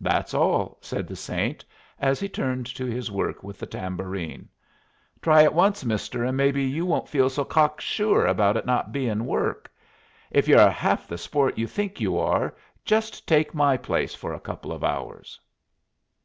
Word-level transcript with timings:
"That's 0.00 0.34
all," 0.34 0.78
said 0.80 1.08
the 1.08 1.16
Saint, 1.16 1.64
as 1.98 2.20
he 2.20 2.28
turned 2.28 2.64
to 2.76 2.86
his 2.86 3.10
work 3.10 3.42
with 3.42 3.58
the 3.58 3.66
tambourine. 3.66 4.48
"Try 5.20 5.42
it 5.42 5.52
once, 5.52 5.84
mister, 5.84 6.22
and 6.22 6.36
maybe 6.36 6.62
you 6.62 6.86
won't 6.86 7.08
feel 7.08 7.28
so 7.28 7.44
cock 7.44 7.80
sure 7.80 8.24
about 8.24 8.56
its 8.56 8.68
not 8.68 8.92
bein' 8.92 9.26
work. 9.26 9.68
If 10.30 10.46
you're 10.46 10.70
half 10.70 11.08
the 11.08 11.18
sport 11.18 11.58
you 11.58 11.66
think 11.66 12.00
you 12.00 12.16
are 12.16 12.54
just 12.84 13.26
take 13.26 13.52
my 13.52 13.76
place 13.76 14.14
for 14.14 14.32
a 14.32 14.38
couple 14.38 14.70
of 14.70 14.84
hours." 14.84 15.40